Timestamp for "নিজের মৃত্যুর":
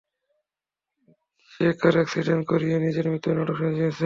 2.85-3.35